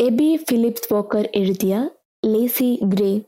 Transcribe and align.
AB 0.00 0.38
Phillips 0.50 0.94
Walker 0.94 1.28
എഴുതിയ 1.34 1.88
lazy 2.24 2.80
grey. 2.84 3.20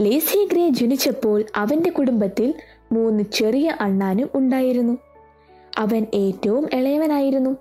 lazy 0.00 0.48
grey 0.52 0.68
ജനിച്ചപ്പോൾ 0.68 1.44
അവന്റെ 1.56 1.90
കുടുംബത്തിൽ 1.90 2.54
മൂന്ന് 2.92 3.24
ചെറിയ 3.32 3.76
അണ്ണാനും 3.80 4.30
ഉണ്ടായിരുന്നു. 4.34 4.98
അവൻ 5.78 6.06
ഏറ്റവും 6.14 6.68
ഇളയവനായിരുന്നു. 6.72 7.56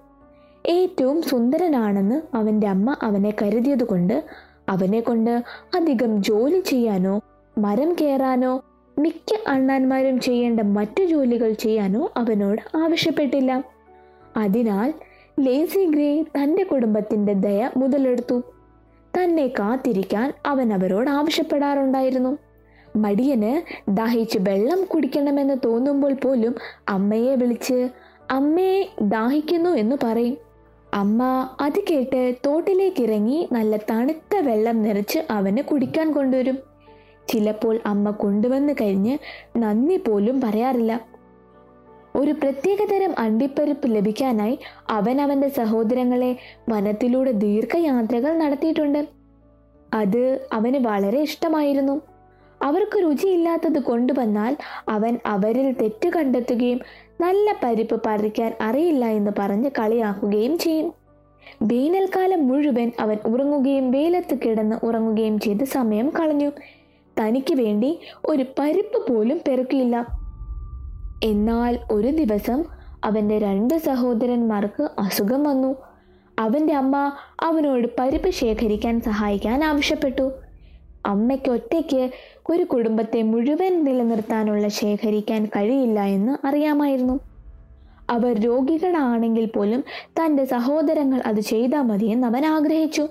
ഏറ്റവും 0.66 1.22
സുന്ദരനാണെന്ന് 1.22 2.36
അവന്റെ 2.36 2.68
അമ്മ 2.68 2.96
അവനെ 3.02 3.34
കരുതിയതുകൊണ്ട് 3.42 4.24
അവനെ 4.70 5.00
കൊണ്ട് 5.00 5.44
അധികം 5.76 6.24
ജോലി 6.24 6.60
ചെയ്യാനോ 6.60 7.22
മരം 7.58 7.96
കയറാനോ 8.02 8.64
മിക്ക 9.00 9.50
അണ്ണാന്മാരും 9.50 10.20
ചെയ്യേണ്ട 10.20 10.60
മറ്റു 10.60 11.04
ജോലികൾ 11.04 11.54
ചെയ്യാനോ 11.54 12.10
അവനോട് 12.18 12.78
ആവശ്യപ്പെട്ടില്ല. 12.78 13.73
അതിനാൽ 14.38 14.94
ലേസി 15.40 15.86
ഗ്രേ 15.86 16.22
തന്റെ 16.22 16.64
കുടുംബത്തിന്റെ 16.64 17.34
ദയ 17.34 17.70
മുതലെടുത്തു. 17.78 18.42
തന്നെ 19.18 19.48
കാത്തിരിക്കാൻ 19.48 20.34
അവൻ 20.46 20.74
അവരോട് 20.74 21.10
ആവശ്യപ്പെടാറുണ്ടായിരുന്നു. 21.10 22.38
മടിയന് 22.96 23.62
ദാഹിച്ച് 23.90 24.40
വെള്ളം 24.42 24.84
കുടിക്കണമെന്ന് 24.84 25.54
തോന്നുമ്പോൾ 25.66 26.14
പോലും 26.14 26.56
അമ്മയെ 26.90 27.36
വിളിച്ച് 27.36 27.90
അമ്മയെ 28.32 28.90
ദാഹിക്കുന്നു 29.02 29.70
എന്ന് 29.70 29.96
പറയും. 30.04 30.38
അമ്മ 30.94 31.50
അത് 31.62 31.80
കേട്ട് 31.92 32.36
തോട്ടിലേക്ക് 32.46 33.04
ഇറങ്ങി 33.04 33.50
നല്ല 33.52 33.78
തണുത്ത 33.78 34.36
വെള്ളം 34.38 34.82
നിറച്ച് 34.82 35.20
അവന് 35.30 35.58
കുടിക്കാൻ 35.58 36.14
കൊണ്ടുവരും. 36.14 36.58
ചിലപ്പോൾ 37.28 37.80
അമ്മ 37.86 38.10
കൊണ്ടുവന്ന് 38.10 38.74
കഴിഞ്ഞ് 38.74 39.18
നന്ദി 39.58 39.98
പോലും 39.98 40.42
പറയാറില്ല. 40.42 41.13
ഒരു 42.16 42.32
പ്രത്യേകതരം 42.32 43.16
അണ്ടിപ്പരിപ്പ് 43.20 43.96
ലഭിക്കാനായി 43.96 44.60
അവൻ 44.90 45.22
അവന്റെ 45.22 45.48
സഹോദരങ്ങളെ 45.48 46.36
വനത്തിലൂടെ 46.70 47.32
ദീർഘയാത്രകൾ 47.32 48.38
നടത്തിയിട്ടുണ്ട്. 48.38 49.08
അത് 49.94 50.48
അവന് 50.54 50.78
വളരെ 50.78 51.22
ഇഷ്ടമായിരുന്നു. 51.22 52.02
അവർക്ക് 52.62 53.04
രുചിയില്ലാത്തത് 53.04 53.80
കൊണ്ടുവന്നാൽ 53.80 54.58
അവൻ 54.90 55.20
അവരിൽ 55.26 55.76
തെറ്റ് 55.82 56.10
കണ്ടെത്തുകയും 56.10 56.80
നല്ല 57.22 57.56
പരിപ്പ് 57.64 58.02
പറിക്കാൻ 58.06 58.54
അറിയില്ല 58.62 59.06
എന്ന് 59.06 59.32
പറഞ്ഞ് 59.40 59.70
കളിയാക്കുകയും 59.80 60.58
ചെയ്യും. 60.58 60.94
വേനൽക്കാലം 61.62 62.48
മുഴുവൻ 62.48 62.92
അവൻ 63.00 63.18
ഉറങ്ങുകയും 63.26 63.92
വെയിലത്ത് 63.92 64.38
കിടന്ന് 64.46 64.86
ഉറങ്ങുകയും 64.86 65.40
ചെയ്ത് 65.40 65.64
സമയം 65.64 66.10
കളഞ്ഞു. 66.20 66.52
തനിക്ക് 67.20 67.56
വേണ്ടി 67.56 68.00
ഒരു 68.26 68.46
പരിപ്പ് 68.60 69.14
പോലും 69.14 69.42
പെറുക്കിയില്ല. 69.48 70.23
എന്നാൽ 71.24 71.80
ഒരു 71.92 72.08
ദിവസം 72.08 72.64
അവന്റെ 73.04 73.40
രണ്ട് 73.40 73.78
സഹോദരന്മാർക്ക് 73.78 74.90
അസുഖം 75.00 75.44
വന്നു. 75.44 75.76
അവന്റെ 76.40 76.74
അമ്മ 76.74 77.12
അവനോട് 77.40 77.88
പരിപ്പ് 78.00 78.30
ശേഖരിക്കാൻ 78.30 79.02
സഹായിക്കാൻ 79.02 79.64
ആവശ്യപ്പെട്ടു. 79.64 80.32
അമ്മയ്ക്ക് 81.06 81.52
ഒറ്റയ്ക്ക് 81.52 82.10
ഒരു 82.50 82.64
കുടുംബത്തെ 82.64 83.22
മുഴുവൻ 83.22 83.84
നിലനിർത്താനുള്ള 83.84 84.68
ശേഖരിക്കാൻ 84.68 85.46
കഴിയില്ല 85.46 86.04
എന്ന് 86.04 86.48
അറിയാമായിരുന്നു. 86.48 87.20
അവർ 88.10 88.40
രോഗികളാണെങ്കിൽ 88.40 89.46
പോലും 89.46 89.84
തന്റെ 90.08 90.46
സഹോദരങ്ങൾ 90.46 91.22
അത് 91.26 91.40
ചെയ്താൽ 91.40 91.82
മതിയെന്ന് 91.82 92.28
അവൻ 92.28 92.46
ആഗ്രഹിച്ചു. 92.46 93.08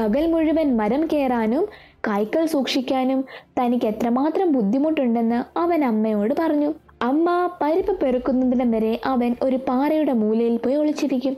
പകൽ 0.00 0.32
മുഴുവൻ 0.32 0.76
മരം 0.76 1.08
കയറാനും 1.12 1.68
കായ്ക്കൾ 2.06 2.46
സൂക്ഷിക്കാനും 2.46 3.24
തനിക്ക് 3.60 3.86
എത്രമാത്രം 3.86 4.52
ബുദ്ധിമുട്ടുണ്ടെന്ന് 4.52 5.58
അവൻ 5.58 5.84
അമ്മയോട് 5.84 6.34
പറഞ്ഞു. 6.38 6.74
അമ്മ 7.02 7.50
പരിപ്പ് 7.60 8.00
പെറുക്കുന്നതിടം 8.00 8.70
വരെ 8.70 9.00
അവൻ 9.04 9.36
ഒരു 9.42 9.56
പാറയുടെ 9.56 10.12
മൂലയിൽ 10.12 10.56
പോയി 10.56 10.74
ഒളിച്ചിരിക്കും. 10.74 11.36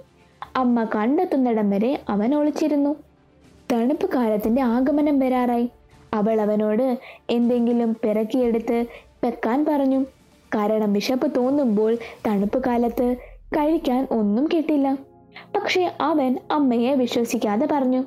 അമ്മ 0.56 0.84
കണ്ടെത്തുന്നിടം 0.84 1.70
വരെ 1.70 2.00
അവൻ 2.08 2.34
ഒളിച്ചിരുന്നു. 2.34 2.96
തണുപ്പ് 3.72 4.10
കാലത്തിന്റെ 4.14 4.62
ആഗമനം 4.62 5.18
വരാറായി. 5.18 5.68
അവൾ 6.14 6.40
അവനോട് 6.40 6.98
എന്തെങ്കിലും 7.30 7.96
പിറക്കിയെടുത്ത് 8.04 8.84
വെക്കാൻ 9.24 9.64
പറഞ്ഞു. 9.64 10.04
കാരണം 10.54 10.92
വിശപ്പ് 10.92 11.34
തോന്നുമ്പോൾ 11.36 11.96
തണുപ്പ് 12.26 12.64
കാലത്ത് 12.66 13.16
കഴിക്കാൻ 13.42 14.08
ഒന്നും 14.10 14.48
കിട്ടില്ല. 14.54 14.98
പക്ഷെ 15.56 15.92
അവൻ 16.00 16.38
അമ്മയെ 16.50 16.94
വിശ്വസിക്കാതെ 16.94 17.68
പറഞ്ഞു 17.72 18.04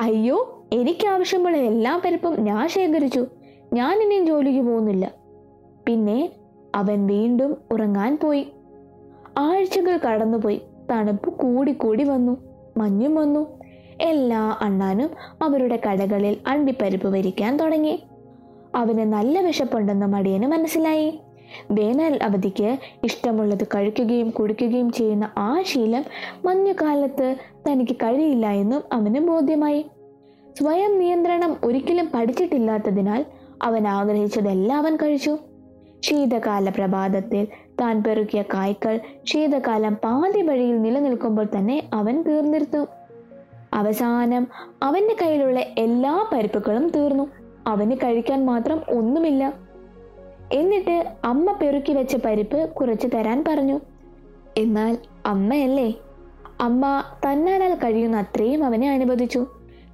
അയ്യോ 0.00 0.66
എനിക്ക് 0.72 1.06
ആവശ്യമുള്ള 1.06 1.56
എല്ലാ 1.56 2.00
പരിപ്പും 2.04 2.40
ഞാൻ 2.40 2.68
ശേഖരിച്ചു. 2.68 3.26
ഞാൻ 3.72 4.02
ഇനിയും 4.02 4.26
ജോലിക്ക് 4.26 4.60
പോകുന്നില്ല. 4.60 5.12
പിന്നെ 5.86 6.28
അവൻ 6.76 7.06
വീണ്ടും 7.06 7.56
ഉറങ്ങാൻ 7.70 8.18
പോയി. 8.22 8.46
ആഴ്ചകൾ 9.38 9.98
കടന്നുപോയി. 9.98 10.60
തണുപ്പ് 10.90 11.30
കൂടിക്കൂടി 11.30 12.04
വന്നു. 12.04 12.36
മഞ്ഞും 12.76 13.14
വന്നു. 13.14 13.46
എല്ലാ 14.00 14.56
അണ്ണാനും 14.60 15.10
അവരുടെ 15.42 15.80
കടകളിൽ 15.88 16.36
അണ്ടിപ്പരിപ്പ് 16.46 17.08
വരിക്കാൻ 17.08 17.56
തുടങ്ങി. 17.56 18.02
അവന് 18.74 18.98
നല്ല 18.98 19.40
വിശപ്പുണ്ടെന്ന് 19.40 20.06
മടിയന് 20.06 20.46
മനസ്സിലായി. 20.46 21.20
വേനൽ 21.70 22.22
അവധിക്ക് 22.22 22.76
ഇഷ്ടമുള്ളത് 23.04 23.66
കഴിക്കുകയും 23.66 24.30
കുടിക്കുകയും 24.30 24.92
ചെയ്യുന്ന 24.92 25.30
ആ 25.38 25.62
ശീലം 25.62 26.04
മഞ്ഞുകാലത്ത് 26.44 27.36
തനിക്ക് 27.68 27.96
കഴിയില്ല 27.96 28.50
എന്നും 28.50 28.82
അവന് 28.92 29.20
ബോധ്യമായി. 29.20 29.86
സ്വയം 30.58 30.98
നിയന്ത്രണം 30.98 31.56
ഒരിക്കലും 31.64 32.08
പഠിച്ചിട്ടില്ലാത്തതിനാൽ 32.14 33.24
അവൻ 33.62 33.88
ആഗ്രഹിച്ചതെല്ലാം 33.88 34.78
അവൻ 34.78 34.96
കഴിച്ചു. 34.96 35.38
ശീതകാല 36.06 36.68
പ്രഭാതത്തിൽ 36.68 37.48
താൻ 37.80 38.02
പെറുക്കിയ 38.02 38.42
കായ്ക്കൾ 38.42 39.00
ശീതകാലം 39.24 39.94
പാതി 39.94 40.42
വഴിയിൽ 40.42 40.82
നിലനിൽക്കുമ്പോൾ 40.82 41.46
തന്നെ 41.56 41.82
അവൻ 41.94 42.22
തീർന്നിരുന്നു. 42.22 42.86
അവസാനം 43.74 44.46
അവന്റെ 44.82 45.16
കയ്യിലുള്ള 45.22 45.60
എല്ലാ 45.60 46.30
പരിപ്പുകളും 46.32 46.88
തീർന്നു. 46.88 47.26
അവന് 47.66 47.92
കഴിക്കാൻ 47.92 48.46
മാത്രം 48.46 48.80
ഒന്നുമില്ല. 48.88 49.54
എന്നിട്ട് 50.52 51.12
അമ്മ 51.24 51.52
പെറുക്കി 51.52 51.92
വെച്ച 51.92 52.16
പരിപ്പ് 52.16 52.70
കുറച്ച് 52.70 53.08
തരാൻ 53.14 53.44
പറഞ്ഞു. 53.48 53.80
എന്നാൽ 54.56 54.98
അമ്മയല്ലേ? 55.26 55.94
അമ്മ 56.60 57.04
തന്നാലാൽ 57.26 57.74
കഴിയുന്ന 57.74 58.16
അത്രയും 58.16 58.64
അവനെ 58.64 58.90
അനുവദിച്ചു. 58.90 59.46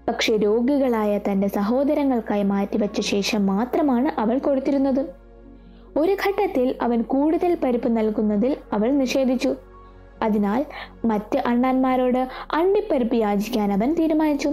പക്ഷെ 0.09 0.37
രോഗികളായ 0.37 1.19
തന്റെ 1.19 1.49
സഹോദരങ്ങൾക്കായി 1.49 2.43
മാറ്റിവെച്ച 2.43 3.01
ശേഷം 3.01 3.47
മാത്രമാണ് 3.47 4.21
അവൾ 4.21 4.39
കൊടുത്തിരുന്നത്. 4.39 5.22
ഒരു 5.97 6.13
ഘട്ടത്തിൽ 6.13 6.75
അവൻ 6.83 7.03
കൂടുതൽ 7.03 7.57
പരിപ്പ് 7.65 7.97
നൽകുന്നതിൽ 7.97 8.57
അവൾ 8.73 8.91
നിഷേധിച്ചു. 8.91 9.55
അതിനാൽ 10.23 10.65
മറ്റ് 11.05 11.39
അണ്ണാന്മാരോട് 11.47 12.29
അണ്ടിപ്പരിപ്പ് 12.53 13.17
യാചിക്കാൻ 13.17 13.73
അവൻ 13.73 13.95
തീരുമാനിച്ചു. 13.95 14.49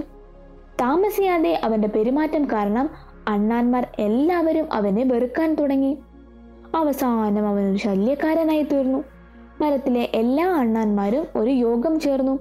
താമസിയാതെ 0.82 1.62
അവന്റെ 1.64 1.88
പെരുമാറ്റം 1.88 2.46
കാരണം 2.46 2.90
അണ്ണാന്മാർ 3.28 3.88
എല്ലാവരും 4.00 4.74
അവനെ 4.74 5.04
വെറുക്കാൻ 5.04 5.54
തുടങ്ങി. 5.54 5.98
അവസാനം 6.76 7.48
അവൻ 7.48 7.70
ഒരു 7.70 7.78
ശല്യക്കാരനായി 7.78 8.62
തീർന്നു. 8.62 9.04
മരത്തിലെ 9.62 10.10
എല്ലാ 10.14 10.54
അണ്ണാന്മാരും 10.54 11.28
ഒരു 11.36 11.50
യോഗം 11.50 12.00
ചേർന്നു. 12.00 12.40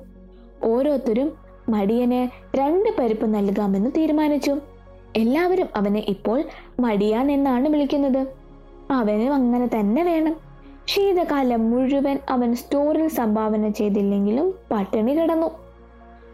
ഓരോരുത്തരും 0.65 1.33
മടിയന് 1.69 2.29
രണ്ട് 2.57 2.89
പരിപ്പ് 2.99 3.35
നൽകാമെന്ന് 3.35 3.91
തീരുമാനിച്ചു. 3.97 4.57
എല്ലാവരും 5.17 5.69
അവനെ 5.77 6.05
ഇപ്പോൾ 6.09 6.45
മടിയാൻ 6.81 7.33
എന്നാണ് 7.33 7.69
വിളിക്കുന്നത്. 7.69 8.38
അവനും 8.91 9.35
അങ്ങനെ 9.35 9.67
തന്നെ 9.67 10.05
വേണം. 10.05 10.37
ശീതകാലം 10.87 11.71
മുഴുവൻ 11.71 12.19
അവൻ 12.31 12.55
സ്റ്റോറിൽ 12.55 13.09
സംഭാവന 13.09 13.69
ചെയ്തില്ലെങ്കിലും 13.69 14.55
പട്ടിണി 14.71 15.13
കിടന്നു. 15.13 15.51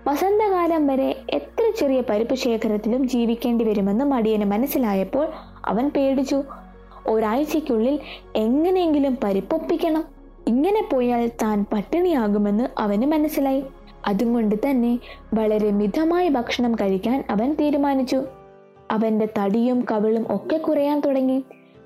വസന്തകാലം 0.07 0.87
വരെ 0.87 1.17
എത്ര 1.31 1.73
ചെറിയ 1.79 2.03
പരിപ്പ് 2.11 2.35
ശേഖരത്തിലും 2.35 3.09
ജീവിക്കേണ്ടി 3.09 3.65
വരുമെന്ന് 3.65 4.05
മടിയന് 4.05 4.45
മനസ്സിലായപ്പോൾ 4.45 5.29
അവൻ 5.65 5.89
പേടിച്ചു. 5.89 6.43
ഒരാഴ്ചയ്ക്കുള്ളിൽ 7.07 8.01
എങ്ങനെയെങ്കിലും 8.37 9.19
പരിപ്പൊപ്പിക്കണം. 9.25 10.05
ഇങ്ങനെ 10.47 10.89
പോയാൽ 10.93 11.31
താൻ 11.43 11.67
പട്ടിണിയാകുമെന്ന് 11.73 12.69
അവന് 12.79 13.07
മനസ്സിലായി. 13.07 13.65
അതുകൊണ്ട് 14.07 14.55
തന്നെ 14.71 14.99
വളരെ 15.35 15.71
മിതമായ 15.71 16.29
ഭക്ഷണം 16.29 16.75
കഴിക്കാൻ 16.75 17.25
അവൻ 17.31 17.55
തീരുമാനിച്ചു. 17.55 18.23
അവന്റെ 18.91 19.29
തടിയും 19.39 19.87
കവിളും 19.91 20.27
ഒക്കെ 20.31 20.57
കുറയാൻ 20.57 21.01
തുടങ്ങി. 21.01 21.45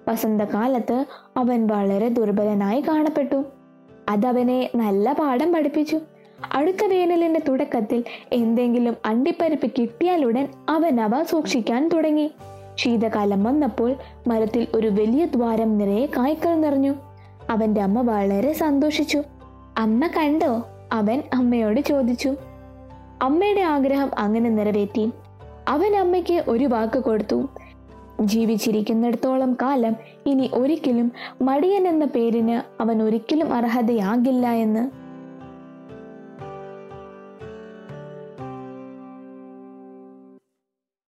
വസന്തകാലത്ത് 0.08 1.04
അവൻ 1.36 1.66
വളരെ 1.66 2.08
ദുർബലനായി 2.08 2.80
കാണപ്പെട്ടു. 2.80 3.44
അതവനെ 4.08 4.70
നല്ല 4.74 5.12
പാഠം 5.12 5.52
പഠിപ്പിച്ചു. 5.52 6.00
അടുത്ത 6.52 6.84
വേനലിന്റെ 6.84 7.40
തുടക്കത്തിൽ 7.48 8.04
എന്തെങ്കിലും 8.32 8.96
അണ്ടിപ്പരിപ്പ് 9.06 9.70
കിട്ടിയാലുടൻ 9.78 10.48
അവൻ 10.68 11.00
അവ 11.00 11.22
സൂക്ഷിക്കാൻ 11.22 11.88
തുടങ്ങി. 11.88 12.30
ശീതകാലം 12.74 13.44
വന്നപ്പോൾ 13.44 13.94
മരത്തിൽ 14.26 14.66
ഒരു 14.74 14.86
വലിയ 14.86 15.24
ദ്വാരം 15.24 15.78
നിറയെ 15.78 16.06
കായ്ക്കൾ 16.06 16.54
നിറഞ്ഞു. 16.54 16.94
അവന്റെ 17.50 17.80
അമ്മ 17.80 18.00
വളരെ 18.00 18.52
സന്തോഷിച്ചു. 18.52 19.22
അമ്മ 19.78 20.06
കണ്ടോ? 20.06 20.62
അവൻ 20.92 21.22
അമ്മയോട് 21.34 21.80
ചോദിച്ചു. 21.80 22.34
അമ്മയുടെ 23.22 23.60
ആഗ്രഹം 23.60 24.10
അങ്ങനെ 24.18 24.50
നിറവേറ്റി. 24.50 25.10
അവൻ 25.68 25.96
അമ്മയ്ക്ക് 25.96 26.44
ഒരു 26.48 26.64
വാക്ക് 26.64 26.98
കൊടുത്തു. 26.98 27.48
ജീവിച്ചിരിക്കുന്നിടത്തോളം 28.24 29.56
കാലം 29.62 29.94
ഇനി 30.26 30.50
ഒരിക്കലും 30.54 31.12
മടിയൻ 31.42 31.88
എന്ന 31.88 32.04
പേരിന് 32.04 32.82
അവൻ 32.82 33.02
ഒരിക്കലും 33.02 33.54
അർഹതയാകില്ല 33.54 34.52
എന്ന് 34.52 35.07